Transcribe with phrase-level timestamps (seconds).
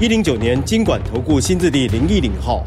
[0.00, 2.66] 一零九年金管投顾新字第零一零号。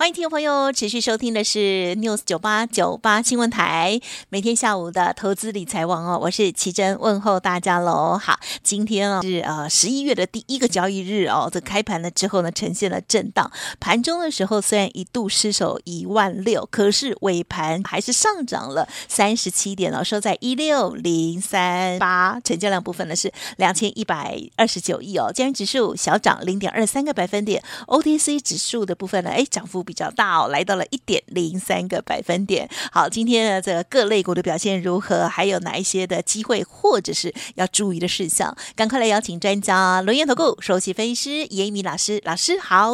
[0.00, 4.00] 欢迎听众朋友持续收听的是 News 九八九八新闻台，
[4.30, 8.16] 每天下午的投资理财王哦，我是奇珍问候大家喽。
[8.16, 29.84] 好，今天呢是呃十一月的第一个交易日哦，这开盘了之后呢呈现了震荡，盘中的时候虽然一度失守一万六，可是尾盘还是上涨了三十七点哦，收在一六零三八，成交量部分呢是两千一百二十九亿哦，加权指数小涨零点二三个百分点，OTC 指数的部分呢，哎涨幅。
[29.90, 32.68] 比较大哦，来到了一点零三个百分点。
[32.92, 35.26] 好，今天呢，这个各类股的表现如何？
[35.26, 38.56] 还有哪一些的机会，或者是要注意的事项？
[38.76, 42.20] 赶快来邀请专家，轮岩投顾首席分析师严一鸣老师。
[42.24, 42.92] 老师好。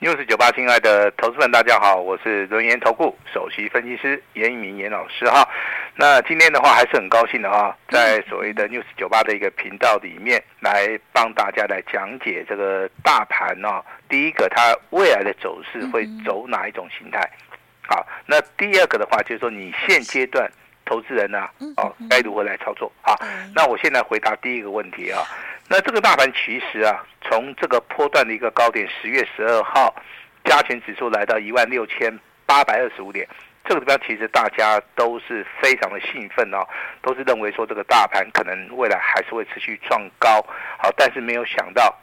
[0.00, 5.46] News 九八，亲爱的投资们，大家好，我是轮岩投顾首席分析师严一鸣严老师哈。
[5.96, 13.80] 那今天的话还是很高兴的啊，在所谓的 News 九八的一个频道里面来帮大家来讲解这个大盘哦。
[14.08, 17.20] 第一个，它未来的走势会走哪一种形态？
[17.86, 20.50] 好，那第二个的话就是说，你现阶段
[20.84, 22.90] 投资人呢，哦，该如何来操作？
[23.00, 23.16] 好，
[23.54, 25.22] 那我现在回答第一个问题啊。
[25.68, 29.94] 那这个大盘其实啊，从这个波段的一个高点，十月十二号，
[30.44, 33.28] 加权指数来到一万六千八百二十五点。
[33.64, 36.58] 这个地方其实大家都是非常的兴奋哦，
[37.02, 40.40] 都是认为说这个大盘可能未来还是会持续创高，
[40.78, 41.96] 好，但是没有想到。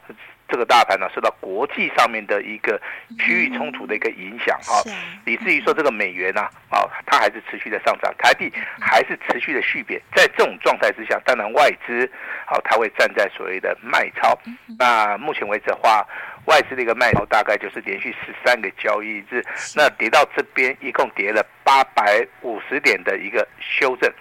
[0.51, 2.79] 这个大盘呢，受到国际上面的一个
[3.17, 4.83] 区域冲突的一个影响啊，
[5.25, 10.01] 以至于说这个美元呢，啊，它还是持续的上涨，台币还是持续的续贬。
[10.13, 12.11] 在这种状态之下，当然外资，
[12.45, 14.37] 好，它会站在所谓的卖超。
[14.77, 16.05] 那目前为止的话，
[16.45, 19.41] 外资的一个卖超大概就是连续十三个交易日，
[19.75, 24.11] 那跌到这边一共跌了八百五十点的一个修正。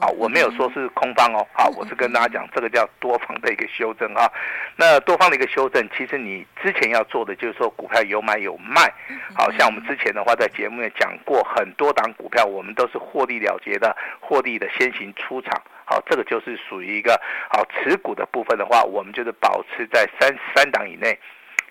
[0.00, 4.30] 好，我没有说是空方哦，好，我是跟大家讲这个叫多方的一个修正啊。
[4.76, 8.92] 那多方的一个修正，其实你之前要做的就是说股票有买有卖，
[9.34, 21.18] 好像我们之前的话在节目也讲过很多档股票，我们都是获利了结的，获利的先行出场，好，这个就是属于一个好持股的部分的话，我们就是保持在三三档以内。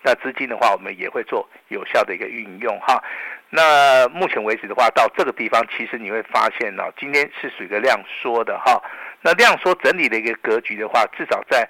[0.02, 3.02] 那资金的话，我们也会做有效的一个运用哈。
[3.48, 8.82] 那目前为止的话，到这个地方，其实你会发现呢，今天是属于一个量缩的哈。
[9.22, 11.68] 那量缩整理的一个格局的话，至少在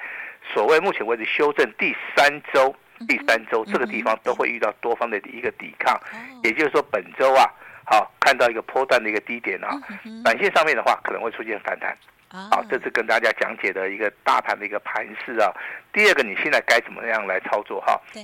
[0.52, 2.74] 所谓目前为止修正第三周、
[3.06, 5.98] 第三周这个地方，都会遇到多方的一个抵抗。
[6.42, 7.44] 也就是说，本周啊，
[7.84, 9.70] 好看到一个波段的一个低点啊，
[10.24, 11.96] 短线上面的话可能会出现反弹。
[12.50, 15.52] 好，这是跟大家讲解的一个大盘的一个盘势啊。
[15.92, 17.98] 第二个，你现在该怎么样来操作哈？
[18.12, 18.22] 对，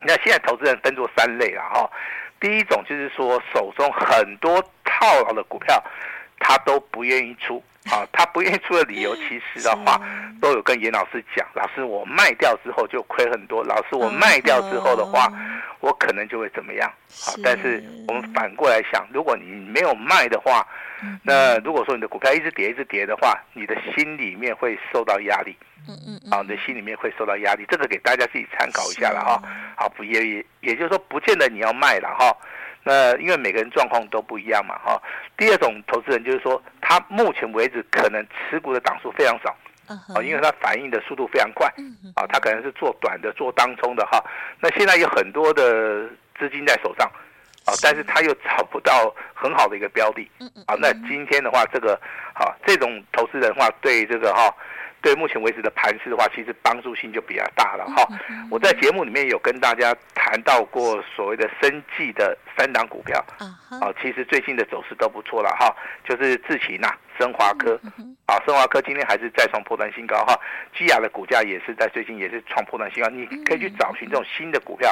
[0.00, 1.90] 那现在投资人分作三类了哈。
[2.42, 5.80] 第一种就是说，手中很多套牢的股票，
[6.40, 8.02] 他都不愿意出啊。
[8.10, 10.00] 他不愿意出的理由，其实的话，
[10.40, 11.46] 都有跟严老师讲。
[11.54, 13.62] 老师，我卖掉之后就亏很多。
[13.62, 15.32] 老师，我卖掉之后的话，
[15.82, 16.88] 我可能就会怎么样？
[17.20, 20.64] 好，但是我们反过来想，如果你没有卖的话，
[21.24, 25.56] 那如果说你的股票一直跌一直跌的话，你的心里面会受到压力，
[25.88, 29.42] 嗯嗯，啊，你的心里面会受到压力，这个给大家自己参考一下了哈。
[29.76, 32.32] 好，不也也也就是说，不见得你要卖了哈。
[32.84, 35.02] 那因为每个人状况都不一样嘛哈。
[35.36, 39.56] 第二种投资人就是说，他目前为止可能持股的档数非常少，
[40.14, 41.66] 啊，因为他反应的速度非常快，
[42.14, 44.22] 啊，他可能是做短的做当冲的哈。
[44.60, 46.08] 那现在有很多的
[46.38, 47.10] 资金在手上。
[47.64, 50.28] 啊，但是他又找不到很好的一个标的，
[50.66, 51.94] 啊，那今天的话，这个，
[52.34, 54.52] 啊，这种投资人的话，对这个哈，
[55.00, 58.04] 对目前为止的盘势的话，其实帮助性就比较大了哈。
[58.50, 65.72] 我在节目里面有跟大家谈到过所谓的生计的三档股票，啊，其实最近的走势都不错了哈，
[66.02, 66.92] 就是智勤呐。
[67.18, 67.78] 升华科，
[68.26, 70.38] 啊，升华科今天还是再创破断新高哈，
[70.76, 74.90] 基亚的股价也是在最近也是创破断新高，你可以去找寻这种新的股票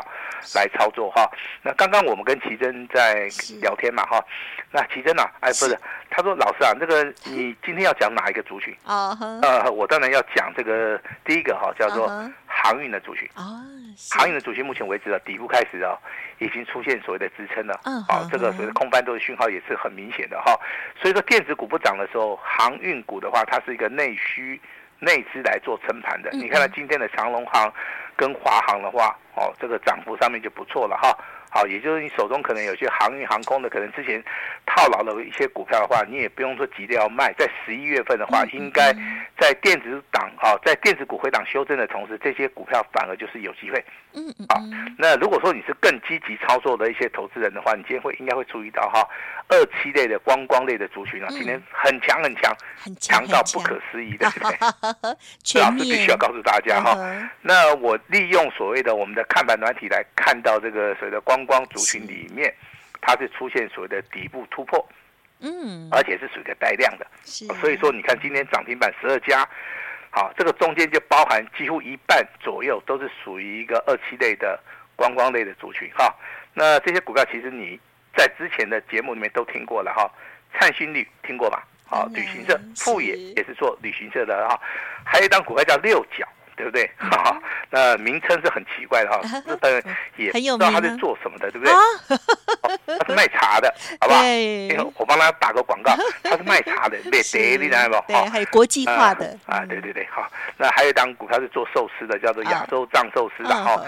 [0.55, 1.31] 来操作哈。
[1.63, 3.29] 那刚刚我们跟奇珍在
[3.61, 4.25] 聊天嘛哈，
[4.71, 5.79] 那奇珍啊，哎，不是，
[6.11, 8.77] 他说老师啊，那个你今天要讲哪一个族群？
[8.85, 12.09] 啊，呃，我当然要讲这个第一个哈，叫做
[12.47, 13.63] 航运的族群啊。
[14.11, 15.97] 航运的族群目前为止的底部开始啊，
[16.39, 17.79] 已经出现所谓的支撑了。
[17.85, 20.59] 嗯，好，这个所谓的空翻多的讯号也是很明显的哈。
[21.01, 24.61] 所以说电子股不涨的时候，航运股的话，它是一个内需
[24.99, 26.31] 内资来做撑盘的。
[26.33, 27.73] 你看到今天的长荣航
[28.17, 31.17] 跟华航的话，哦，这个涨幅上面就不错了哈。
[31.51, 34.23] 好，也就是你手中可能有些航运航空的，可能之前
[34.65, 37.33] 套牢的一些股票的话，你也不用说急着要卖。
[37.37, 38.93] 在十一月份的话，应该
[39.37, 43.85] 在电子档啊，在电子股回档修正的同时，这些股票反而就是有机会。
[44.15, 44.47] 嗯嗯。
[44.49, 44.63] 啊，
[44.97, 49.05] 那如果说你是更积极操作的一些投资人的话，你今天会应该会注意到哈，
[49.49, 52.55] 二七类的观光类的族群啊，今天很强很强，
[53.01, 54.57] 强到不可思议的，对不对？
[55.61, 56.97] 老师必须要告诉大家哈。
[57.43, 61.40] 那我利用所谓的我们的看板软体来看到这个所谓的光。
[61.47, 62.55] 光族群里面，
[63.01, 64.89] 它是出现所谓的底部突破，
[65.41, 69.49] 嗯，而且是属于个带量的，是，所以说你看今天涨停板十二家，
[70.11, 74.59] 好，这个中间就包含几乎一半左右都是属于一个二期类的
[74.97, 76.15] 观光类的族群，哈，
[76.55, 77.79] 那这些股票其实你
[78.17, 80.11] 在之前的节目里面都听过了哈，
[80.59, 81.67] 灿星旅听过吧？
[81.87, 84.61] 好，旅行社富野也是做旅行社的哈，
[85.05, 86.27] 还有一档股票叫六角。
[86.61, 86.91] 对不对？
[86.99, 87.37] 哈、
[87.71, 89.83] 嗯，那名称是很奇怪的哈，日本人
[90.17, 91.75] 也不知道他是做什么的，对不对？
[92.99, 94.21] 他是卖茶的， 好不好？
[94.97, 98.13] 我帮他打个广告，他是卖茶的，对对，你知道不？
[98.13, 100.31] 对，还有国际化的啊，对对对，好。
[100.57, 103.81] 那还有一档股票是做寿司的，叫做亚洲藏寿司的哈，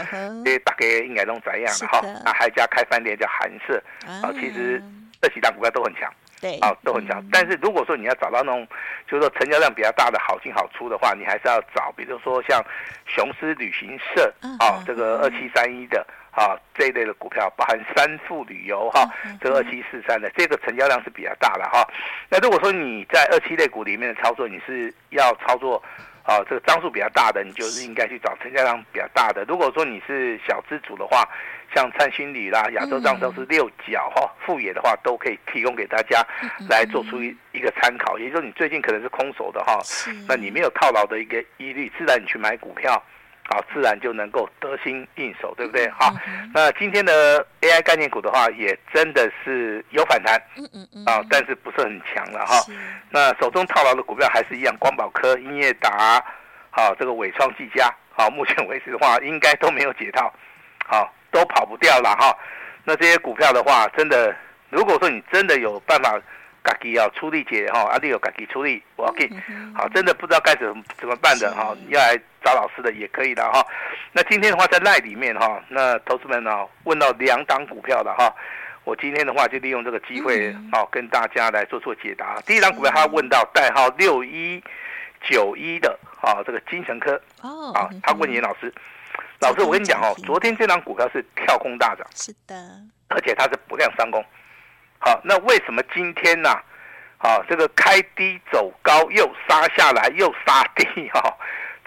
[0.44, 2.00] 这大概应该都怎样的哈？
[2.24, 4.82] 那还有一家开饭店叫韩舍啊，其实
[5.22, 6.12] 这几档股票都很强。
[6.40, 7.24] 对，啊，都很强。
[7.30, 8.66] 但是如果说你要找到那种，
[9.06, 12.60] 就是说成交量比较大的好进好出的话，你还是要找，比如说像
[13.06, 19.08] 雄狮旅行社啊，这个二七三一的啊这一类的股票，包含三富旅游哈，
[19.40, 21.86] 这个二七四三的这个成交量是比较大的哈。
[22.28, 25.80] 那如果说你在二七类股里面的操作，你是要操作。
[26.24, 29.42] 啊，这个张数比较大的，你就是应该去找成交量比较大的。
[29.42, 31.28] 如果说你是小资主的话，
[31.74, 36.24] 像灿星旅啦、亚洲藏都是六角哈、富野的话，都可以提供给大家
[36.68, 38.18] 来做出一一个参考。
[38.18, 39.78] 也就是，你最近可能是空手的哈，
[40.28, 43.02] 那你没有套牢的一个疑虑，自然你去买股票。
[43.50, 45.90] 好，自然就能够得心应手，对不对？
[45.90, 46.14] 好，
[46.54, 52.64] 那今天的 AI 概念股的话，也真的是有反弹，嗯嗯嗯，啊，但是不是很强了哈。
[53.10, 56.24] 那手中套牢的股票还是一样，光宝科、英业达，
[56.70, 60.32] 好，这个伟创、技嘉，好，目前为止的话，应该都没有解套，
[60.86, 62.32] 好，都跑不掉了哈。
[62.84, 64.32] 那这些股票的话，真的，
[64.70, 66.20] 如果说你真的有办法。
[66.64, 69.28] 自己要出力解哈，阿弟有自己出力，我给
[69.74, 73.66] 好，真的不知道该怎么怎么办的哈，要来找老师的也可以的哈。
[74.12, 78.32] 那今天的话在赖里面哈，那投资们呢问到两档股票的哈，
[78.84, 82.40] 我今天的话就利用这个机会好，跟大家来做做解答。
[82.46, 84.62] 第一档股票他问到代号六一
[85.28, 88.72] 九一的啊，这个精神科哦，啊，他问严老师，
[89.42, 92.54] 老师我跟你讲哦，昨天这档股票是跳空大涨，是的，
[93.08, 94.24] 而且它是不量上攻。
[95.00, 96.62] 好，那为什么今天呢、啊？
[97.18, 101.36] 好，这个开低走高又杀下来又杀低哈，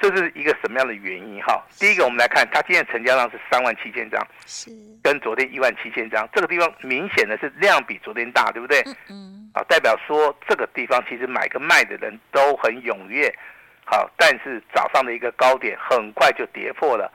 [0.02, 1.64] 这是一个什么样的原因哈？
[1.80, 4.70] 第一个，我们来看它今天成交量是三万七千张，是
[5.02, 8.82] 跟昨天一万七千张，这个地方明显的是量比昨天大，对不对？
[8.82, 9.52] 嗯嗯。
[9.54, 13.34] 啊，代表说这个地方其实买跟卖的人都很踊跃，
[13.86, 17.10] 好，但是早上的一个高点很快就跌破了。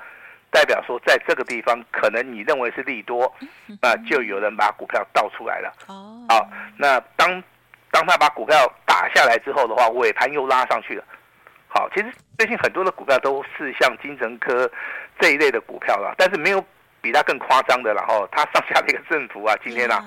[0.51, 3.33] 代表说，在这个地方，可能你认为是利多，
[3.81, 5.73] 那就有人把股票倒出来了。
[5.87, 7.43] 哦，好，那当
[7.91, 11.05] 当他把股票打下来之后的话，尾盘又拉上去了。
[11.69, 14.69] 好，其实最近很多的股票都是像精神科
[15.21, 16.65] 这一类的股票了，但是没有
[17.01, 17.95] 比它更夸张的。
[17.95, 20.05] 然后它上下的一个振幅啊，今天啊，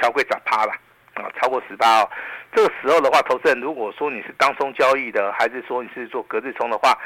[0.00, 0.72] 超过涨趴了
[1.14, 2.10] 啊，超过十八哦。
[2.54, 6.98] 这个时候的话，投资人如果说你是当中交易的，还是说你是做隔日冲的话，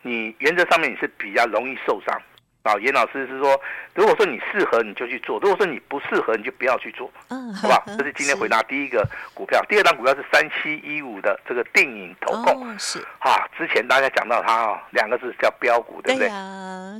[0.00, 2.20] 你原则上面你是比较容易受伤。
[2.68, 3.58] 啊，严老师是说，
[3.94, 7.82] 如果说你适合，你就去做；如果说你不适合，你就不要去做，嗯，好吧？
[7.96, 16.28] 这是今天回答第一个股票，第二档股票是三七一五的这个电影投控，是啊，之前大家讲到它啊，两个字叫标股，对不对？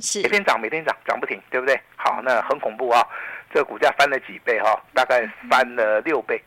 [0.01, 1.79] 是每天涨，每天涨，涨不停，对不对？
[1.95, 3.05] 好，那很恐怖啊，
[3.53, 4.75] 这个股价翻了几倍哈？
[4.95, 6.41] 大概翻了六倍，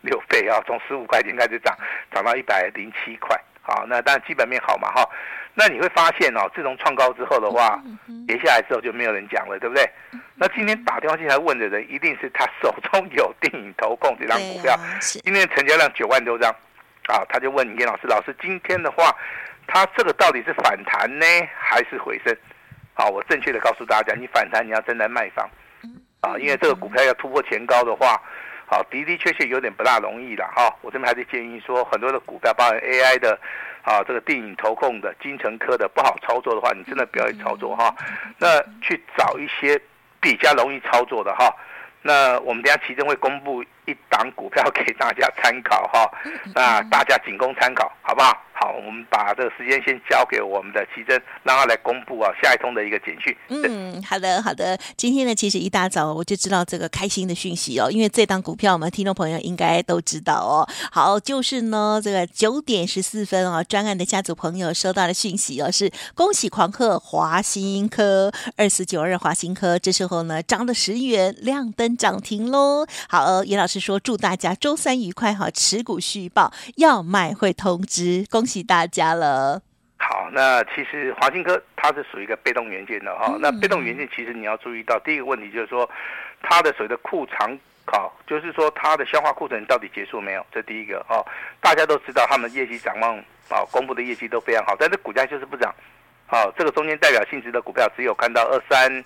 [0.00, 1.76] 六倍啊，从十五块钱开始涨，
[2.10, 3.38] 涨到一百零七块。
[3.62, 5.06] 好，那当然基本面好嘛哈。
[5.54, 7.82] 那你会发现哦，自从创高之后的话，
[8.26, 9.84] 跌下来之后就没有人讲了，对不对？
[10.36, 16.50] 那今天打电话进来问的人，一定是他手中有定颖投控这张股票，今天成交量九万多张，
[17.08, 19.14] 啊，他就问严老师，老师今天的话，
[19.66, 21.26] 他这个到底是反弹呢，
[21.58, 22.34] 还是回升？
[22.94, 25.48] 啊，我正确的告诉大家，你反弹你要正在卖方，
[26.20, 28.20] 啊，因为这个股票要突破前高的话，
[28.70, 30.72] 好，的的确确有点不大容易了哈。
[30.80, 33.36] 我这边还是建议说，很多的股票，包括 AI 的。
[33.82, 37.92] 啊，这个电影投控的精诚科的不好操作的话，你真的不要去操作哈。
[38.36, 39.80] 那去找一些
[40.20, 41.50] 比较容易操作的哈。
[42.02, 46.10] 那我们等下其中会公布一档股票给大家参考哈。
[46.54, 48.36] 那大家仅供参考，好不好？
[48.62, 53.34] 好，我们把这个时间先交给我们的奇珍，让他来公布啊下一通的一个简讯。
[53.48, 54.78] 嗯，好的，好的。
[54.98, 60.68] 今天呢，其实一大早我就知道这个开心的讯息哦，因为这档股票我们听众朋友应该都知道哦。
[60.92, 72.86] 好，就是呢，这个九点十四分哦，专案的家族朋友收到的讯息哦，是恭喜狂客华新科二四九二华新科，这时候呢涨了十元，亮灯涨停喽。
[73.08, 79.62] 好，严老师说祝大家周三愉快哈，持股续报，要卖会通知，恭喜大家了。
[79.96, 85.88] 好，那其实华新科它是属于一个被动元件的哈、嗯，那被动元件其实你要注意到第一个问题就是说，
[86.42, 90.46] 它的所谓的库藏好，就是说它的消化库存到底结束没有？
[90.52, 91.24] 这第一个哦，
[91.60, 93.18] 大家都知道他们业绩展望
[93.48, 95.74] 啊，公布的业绩都非常好，但是股价就是不涨。
[96.26, 99.04] 好，这个中间代表性质的股票只有看到二三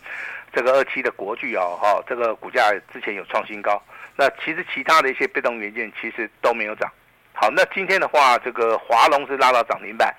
[0.52, 3.82] 这个二七的国巨哦，哈，这个股价之前有创新高，
[4.16, 6.90] 那其实其他的一些被动元件其实都没有涨。
[7.36, 10.14] 好，那今天的话，这个华龙是拉到涨停板，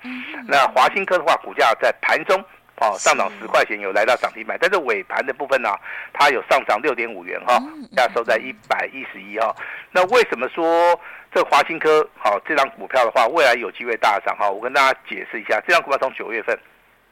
[0.46, 2.38] 那华新科的话，股价在盘中
[2.76, 5.70] 哦上涨十块钱，有来到涨停板，但是尾盘的部分呢，
[6.12, 7.58] 它有上涨六点五元哈，
[7.96, 9.54] 价收在一百一十一哈。
[9.92, 11.00] 那为什么说
[11.32, 14.50] 这个华新科好这张股票的话，未来有机会大涨哈？
[14.50, 16.54] 我跟大家解释一下，这张股票从九月份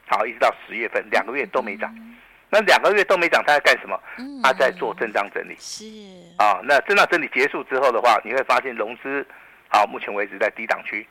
[0.05, 1.91] 好一直到十月份两个月都没涨，
[2.55, 3.99] 那两个月都没涨，它在干什么？
[4.41, 5.55] 它在做震荡整理。
[5.59, 5.83] 是
[6.37, 9.25] 啊，那震荡整理结束之后的话，你会发现融资。
[9.67, 11.05] 好，目前为止在低档区，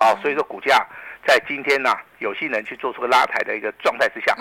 [0.00, 0.84] 好，所以说股价
[1.24, 4.34] 在今天呢、啊，有些人去做出个拉抬的一个状态之下，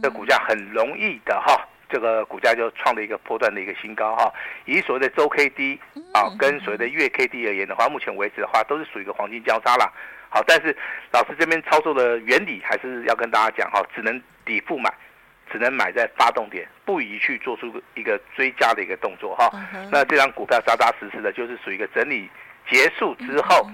[0.00, 4.32] 这股价很容易的哈，这个股价就创了一个波段的一个新高哈。
[4.66, 5.80] 以所谓的周 K D
[6.12, 9.90] 啊，跟所谓的月 K D 而言的话，目前为止的话都是属于一个黄金交叉啦。
[10.28, 10.76] 好，但是
[11.10, 14.92] 老师这边操作的原理还是要跟大家讲哈，只能底部买，
[15.56, 19.50] 只能买在发动点，不宜去做出一个追加的一个动作哈。
[19.90, 22.28] 那这张股票扎扎实实的，就是属于一个整理。
[22.68, 23.70] 结束之后，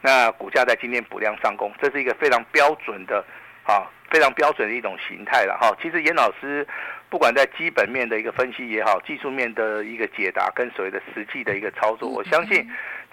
[0.00, 3.22] 那股价在今天补量上攻，这是一个非常标准的，
[3.64, 5.76] 啊，非常标准的一种形态了哈。
[5.82, 6.66] 其实严老师
[7.10, 12.66] 不管在基本面的一个分析也好，技术面的一个解答跟所谓的实际的一个操作，我相信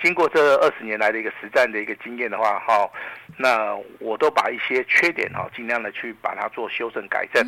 [0.03, 2.89] 经过这二十年来的一个实战的一个经验的话，哈，
[3.37, 7.43] 那我都把一些缺点哈，尽量的去把它做修正改正。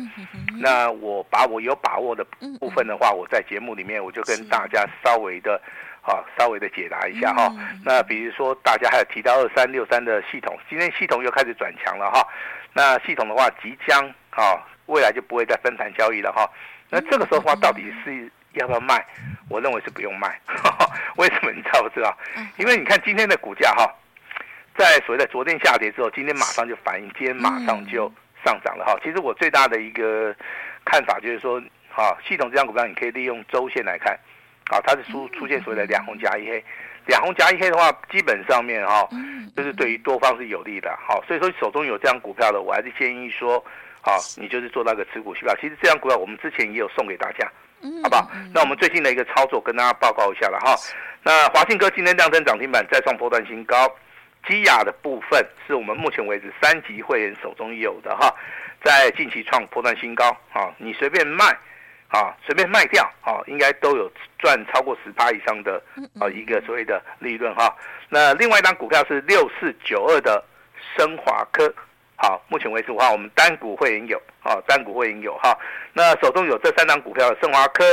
[0.58, 2.24] 那我把我有把握的
[2.58, 5.60] 部分的话，我在节目里面我就跟大家稍微的。
[6.08, 7.52] 好，稍微的解答一下哈。
[7.84, 12.24] 那比如说，大家还有提到二三六三的系统，今天系统又开始转强了哈。
[12.72, 16.48] 那系统的话，即将啊，未来就不会再分盘交易了哈。
[16.90, 19.04] 那这个时候的话，到底是要不要卖？
[19.48, 20.40] 我认为是不用卖。
[21.16, 21.50] 为什么？
[21.52, 22.16] 你知道不知道？
[22.58, 23.88] 因为你看今天的股价哈，
[24.76, 28.12] 在所谓的昨天下跌之后，今天马上就反应，今天马上就
[28.44, 28.98] 上涨了哈。
[29.02, 30.34] 其实我最大的一个
[30.84, 34.18] 看法就是说，哈，系统这张股票你可以利用周线来看。
[34.68, 36.64] 好，它是出出现所谓的两红加一黑，
[37.06, 39.08] 两红加一黑的话，基本上面哈，
[39.56, 40.92] 就是对于多方是有利的。
[41.06, 43.64] 好，所以说手中有这张股票的，我还是建议说，
[44.02, 45.54] 好，你就是做那个持股续报。
[45.60, 47.48] 其实这张股票我们之前也有送给大家，
[48.02, 48.30] 好不好？
[48.52, 50.76] 那我们最近的一个操作跟大家报告一下了哈。
[51.22, 53.90] 那华信科今天亮灯涨停板，再创波段新高。
[54.48, 58.34] 基亚的部分是我们目前为止三级会员手中有的哈，
[58.84, 61.56] 在近期创波段新高，啊，你随便卖。
[62.08, 65.82] 啊，随便卖掉，啊，应该都有赚超过十趴以上的
[66.20, 67.76] 啊一个所谓的利润哈。
[68.08, 70.42] 那另外一张股票是六四九二的
[70.96, 71.74] 升华科，
[72.16, 75.56] 好，目前为止的话，我们单股会员有，啊，单股会员有哈。
[75.92, 77.84] 那手中有这三张股票的升华科、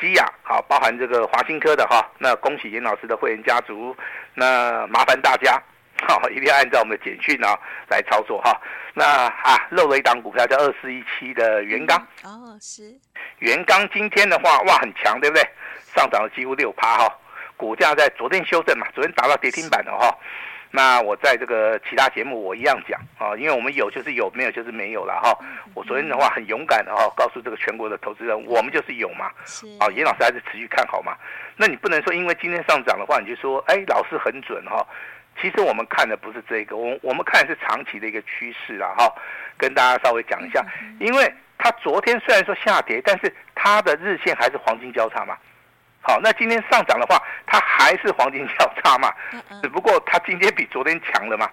[0.00, 2.06] 基亚，好，包含这个华新科的哈。
[2.18, 3.96] 那恭喜严老师的会员家族，
[4.34, 5.60] 那麻烦大家。
[6.06, 7.58] 好，一定要按照我们的简讯啊
[7.88, 8.52] 来操作哈。
[8.92, 11.98] 那啊，漏了一档股票叫二四一七的元刚。
[12.24, 12.94] 哦，是。
[13.38, 15.42] 元刚今天的话，哇，很强，对不对？
[15.94, 17.18] 上涨了几乎六趴哈。
[17.56, 20.14] 股价在昨天修正嘛，昨天达到跌停板了哈。
[20.70, 25.32] 那我在这个其他节目我一样讲啊，因为我们有就是有，没有就是没有了哈。
[25.74, 29.30] 我昨天的话很勇敢的哈，告诉这个全国的投资人，我们就是有嘛。
[29.44, 29.66] 是。
[29.78, 31.16] 啊，严老师还是持续看好嘛。
[31.56, 34.86] 那你不能说因为今天上涨的话，你就说哎，老师很准哈。
[35.40, 39.12] 其实我们看的不是这个，我我们看的是长期的一个趋势啦，哈，
[39.58, 40.64] 跟大家稍微讲一下，
[40.98, 45.36] 因为它昨天虽然说下跌，但是它的日线还是黄金交叉嘛，
[46.06, 49.12] 好，那今天上涨的话，它还是黄金交叉嘛，
[49.60, 51.50] 只不过它今天比昨天强了嘛。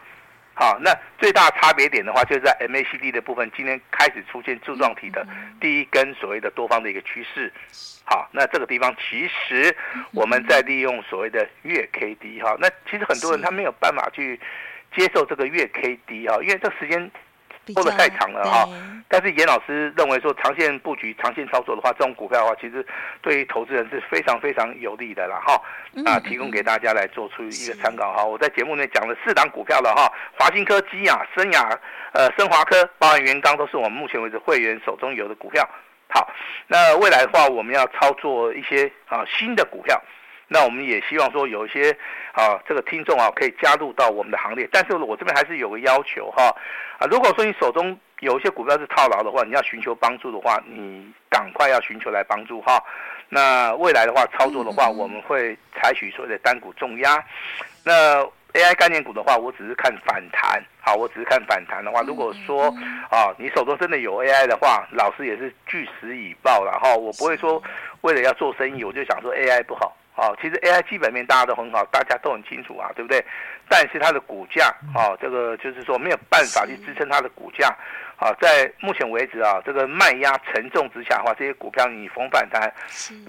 [0.54, 5.26] 好，那最大差别点的话，就是在 MACD 的部分，今天开始出现柱状体的
[5.60, 7.52] 第一根所谓的多方的一个趋势。
[8.06, 9.76] 好，那这个地方其实
[10.12, 14.40] 我们在利用所谓的月 K D 哈，那其实很多人他没有办法去
[14.96, 17.10] 接受这个月 K D 哈，因为这个时间
[17.74, 18.68] 拖得太长了哈。
[19.08, 22.84] 但是严老师认为说，长线布局、长线操作的话，这种股票的话，其实
[23.22, 25.62] 对于投资人是非常非常有利的了哈。
[26.04, 28.26] 啊，提供给大家来做出一个参考哈。
[28.26, 31.70] 我在节目内讲了四档股票了哈，华新科、基亚、森雅、
[32.14, 35.70] 呃、升华科、包含元刚，都是我们目前为止会员手中有的股票。
[36.10, 36.28] 好，
[36.66, 40.02] 那未来的话，我们要操作一些啊新的股票。
[40.54, 41.90] 那我们也希望说有一些
[42.32, 46.56] 啊，这个听众啊可以加入到我们的行列，但是我这边还是有个要求哈
[47.00, 52.80] 啊，如果说你手中有一些股票是套牢的话，你要寻求帮助的话，你赶快要寻求来帮助哈。
[53.30, 57.24] 那未来的话操作的话，我们会采取所谓的单股重压。
[57.84, 62.68] 那 AI 概念股的话，我只是看反弹，好，我只是看反弹的话，如果说
[63.10, 67.60] 啊你手中真的有 AI 的话，老师也是据实以报了哈，我不会说
[68.02, 69.98] 为了要做生意，我就想说 AI 不好。
[70.16, 73.24] 哦，其实 AI 基本面大家都很好，大家都很清楚啊，对不对？
[73.68, 77.76] 但是它的股价，哦，这个就是说没有办法去支撑它的股价。
[78.18, 82.72] 啊，在目前为止啊，这个卖压沉重之下的话，这些股票你逢反弹，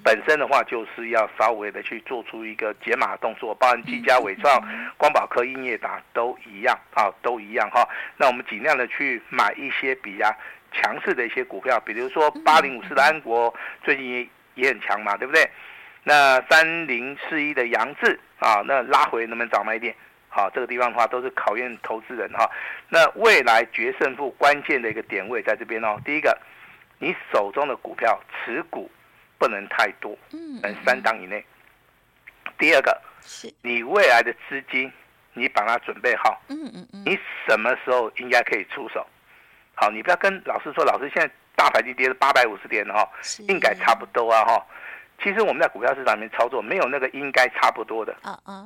[0.04, 4.62] 本身的话就是要稍微的去做出一个解码动作，包含技嘉、伟创、
[4.96, 7.88] 光宝科、英业达都一样啊，都一样哈。
[8.16, 10.32] 那我们尽量的去买一些比较
[10.70, 15.48] 强势的一些股票，比如说八零五四的安国，最近也也很强嘛，对不对？
[16.04, 19.94] 那三零四一的杨志啊，那拉回能不能早买一点？
[20.28, 22.50] 好，这个地方的话都是考验投资人哈。
[22.88, 25.96] 那未来决胜负关键的一个点位在这边哦。
[26.04, 26.36] 第一个，
[26.98, 28.90] 你手中的股票持股
[29.38, 31.44] 不能太多，嗯，三档以内。
[32.58, 34.92] 第二个，是你未来的资金，
[35.32, 37.18] 你把它准备好，嗯嗯嗯，你
[37.48, 39.06] 什么时候应该可以出手？
[39.74, 43.08] 好，你不要跟老师说，老师现在大盘已经跌了八百五十点了哈，
[43.48, 44.66] 应该差不多啊哈。
[45.22, 48.14] 其实我们在股票市场里面操作，没有那个应该差不多的，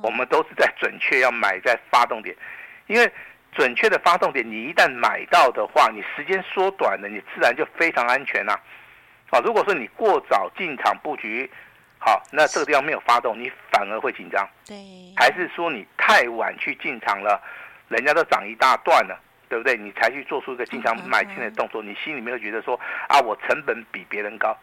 [0.03, 2.35] 我们都是在准确要买在发动点，
[2.87, 3.09] 因为
[3.53, 8.59] 准确的发动点，你一旦买到的话，你时间缩短了，你自然就非常安全啦。
[9.31, 11.49] 好，如果说你过早进场布局，
[11.97, 14.47] 好，那这个地方没有发动，你反而会紧张。
[14.65, 14.75] 对，
[15.15, 17.41] 还是说你太晚去进场了，
[17.87, 19.77] 人家都涨一大段了，对不对？
[19.77, 24.57] 你才去做出一个经常买进的动作，你心里面会觉得说啊，我成本比别人高。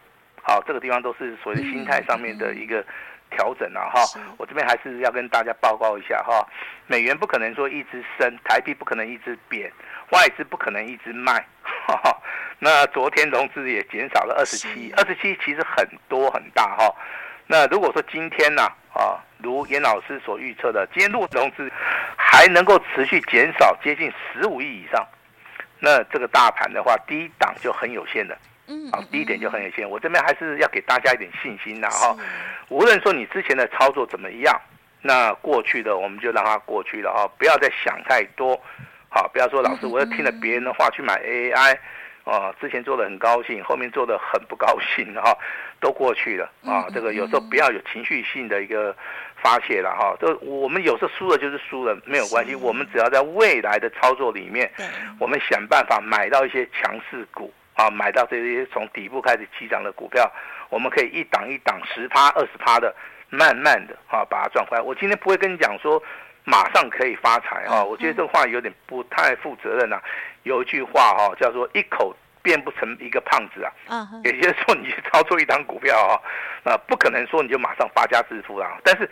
[0.47, 2.81] 好，这个地方都是所谓心态上面的一个
[3.29, 3.91] 调整啊。
[3.93, 3.99] 哈。
[4.37, 6.47] 我这边还是要跟大家报告一下哈，
[6.85, 9.69] 美元不可能说一直升，台币不可能一直贬，
[10.11, 11.45] 外资不可能一直卖。
[12.59, 16.95] 那昨天融资也减少了二十七，二十七其实很多很大哈。
[17.45, 21.69] 那如果说今天呢啊，如严老师所预测的，今天如果融资
[22.15, 25.05] 还能够持续减少接近十五亿以上，
[25.79, 28.37] 那这个大盘的话，低档就很有限的。
[28.67, 29.89] 嗯，好，第一点就很有限。
[29.89, 32.15] 我这边还是要给大家一点信心的哈。
[32.69, 34.61] 无论说你之前的操作怎么样，
[35.01, 38.59] 那过去的我们就让它过去了哈，不要再想太多。
[39.09, 41.77] 好，不要说老师，我又听了别人的话去买 AI，
[42.25, 45.35] 哦，之前做的很高兴，后面做的很不高兴哈，
[45.79, 46.87] 都过去了啊。
[46.93, 48.93] 这个有时候不要有情绪性的一个
[49.41, 50.13] 发泄了哈。
[50.19, 52.53] 这我们有时候输了就是输了，没有关系。
[52.53, 54.69] 我们只要在未来的操作里面，
[55.19, 57.53] 我们想办法买到一些强势股。
[57.77, 60.29] 啊，买到这些从底部开始起涨的股票，
[60.69, 62.93] 我们可以一档一档十趴、二十趴的，
[63.29, 64.81] 慢慢的啊把它赚回来。
[64.81, 66.01] 我今天不会跟你讲说
[66.43, 70.01] 马上可以发财哈，我觉得这话有点不太负责任啊。
[70.41, 76.17] 有一句话哈叫做一口变不成一个胖子啊，也就是说你去操作一档股票啊，
[76.63, 78.79] 那不可能说你就马上发家致富了。
[78.83, 79.07] 但是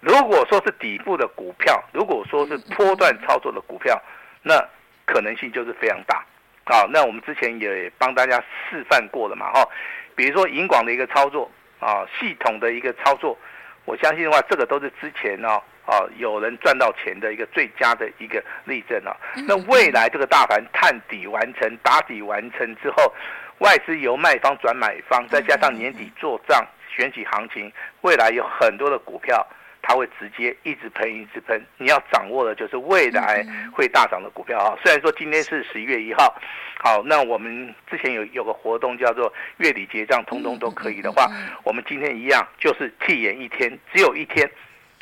[0.00, 3.98] 如果说是底部的股票，如果说是波段操作的股票，
[4.42, 4.62] 那
[5.06, 6.22] 可能性就是非常大。
[6.70, 9.68] 好，那我们之前也帮大家示范过了嘛，哈，
[10.14, 13.36] 比如说银广的一个操作啊，系统的一个操作，
[13.84, 19.16] 我相信的话，这个都是之前哦，啊，有人赚到钱的一个最佳的一个例证啊。
[19.48, 23.12] 那未来这个大盘探底完成、打底完成之后，
[23.58, 29.44] 外资由卖方转买方，再加上年底做账、选举行情，未来有很多的股票。
[29.82, 31.60] 它会直接一直喷，一直喷。
[31.78, 34.78] 你要掌握的就是未来会大涨的股票啊。
[34.82, 36.34] 虽然说今天是十一月一号，
[36.78, 41.30] 好，那我们之前有有个活动叫做月底结账，通通都可以的话，
[41.64, 44.48] 我们今天一样就是替延一天，只有一天，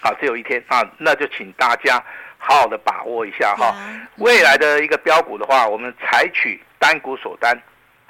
[0.01, 2.03] 好，只有一天啊，那就请大家
[2.39, 3.75] 好好的把握一下哈。
[4.17, 7.61] 未来的一个标股的话，我们采取单股锁单，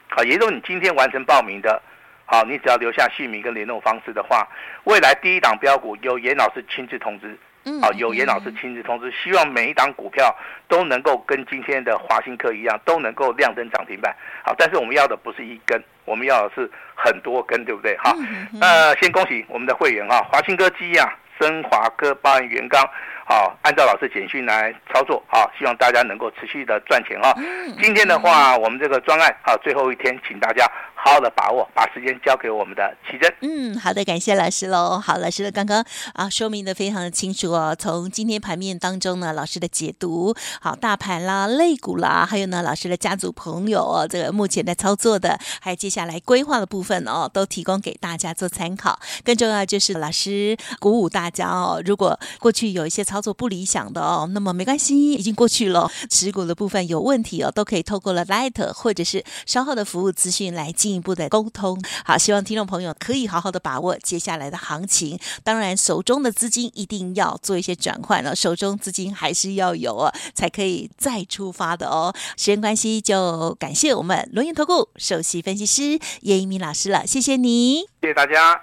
[0.09, 1.83] 好，也就是你今天完成报名的。
[2.31, 4.47] 好，你只要留下姓名跟联络方式的话，
[4.85, 7.35] 未来第一档标股由严老师亲自通知。
[7.83, 10.35] 好，有严老师亲自通知，希望每一档股票
[10.69, 14.15] 都能够跟今天的华新科一样，都能够亮灯涨停板。
[14.45, 17.97] 好，但是我们要的不是一根，我们要的是很多根，对不对？
[17.99, 18.15] 好，
[18.59, 22.83] 那先恭喜我们的会员啊，华新科、基亚、升华科、包含元刚，
[23.29, 27.35] 好，按照老师简讯来操作，啊，希望大家能够持续的赚钱啊。
[27.79, 30.67] 今天的话，我们这个专案啊，最后一天，请大家。
[31.01, 33.33] 好好的把握，把时间交给我们的奇珍。
[33.41, 34.99] 嗯，好的，感谢老师喽。
[34.99, 37.75] 好，老师的刚刚啊说明的非常的清楚哦。
[37.79, 48.99] 从今天盘面当中呢，老师的解读，好，大盘啦、类股啦，还有呢，老师的家族朋友哦，这个目前在操作的，还有接下来规划的部分哦，都提供给大家做参考。
[49.25, 55.91] 更重要就是老师鼓舞大家哦，如果过去有一些操作不理想的哦，那么没关系，已经过去了。
[56.11, 65.19] 持股的部分有问题哦，都可以透过了 Light 或者是稍后的服务资讯来进一步的沟通，好，希望听众朋友可以好好的把握接下来的行情。
[65.43, 72.15] 当然，手中的资金一定要做一些转换了，手中资金还是要有哦，才可以再出发的哦。
[72.37, 78.61] 时间关系，就感谢我们轮元投顾首席分析师叶一鸣老师了，谢谢你，谢谢大家。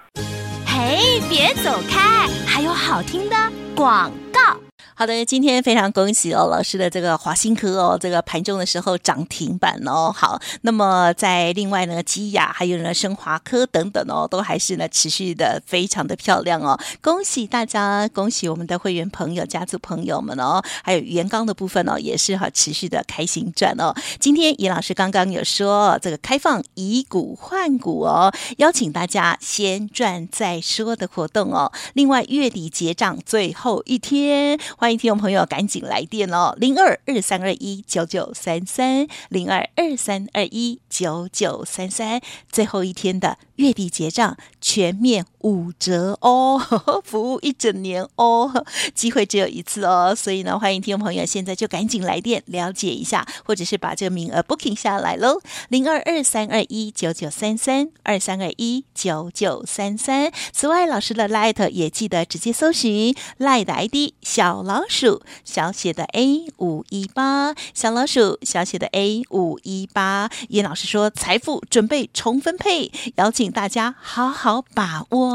[0.66, 3.36] 嘿，别走开，还有好听的
[3.76, 4.65] 广告。
[4.98, 10.10] 好的，今天非常恭喜哦，老师的这个华新科哦，这个盘中的时候涨停板哦。
[10.10, 16.80] 好，那么在另外呢，基亚还有呢，升华科等等哦，都还是呢持续的非常的漂亮哦。
[17.02, 23.94] 恭喜大家，恭喜我们的会员朋友、家族朋友们哦，还有元刚的部分哦，也是哈持续的开心赚哦。
[24.22, 31.70] 今天尹老师刚刚有说这个开放以股换股哦，邀请大家先赚再说的活动哦。
[31.92, 34.58] 另外月底结账最后一天。
[34.86, 42.22] 欢迎听众朋友赶紧来电哦，零二二三二一九九三三，零二二三二一九九三三，
[42.52, 46.60] 最后一天的月底结账，全面五折哦，
[47.06, 48.52] 服务一整年哦，
[48.96, 60.32] 机会只有一次哦，所以呢，欢迎听众朋友现在就赶紧来电了解一下，或者是把这个名额 booking 下来喽，零二二三二一九九三三，二三二一九九三三。
[60.52, 64.84] 此外，老师的 Light 也记得直接搜寻 Light 的 ID 小老。
[64.90, 70.30] 鼠小写的 A 五一八，小老鼠小写的 A 五一八。
[70.50, 75.35] 叶老师说：“财富准备重分配，邀请大家好好把握”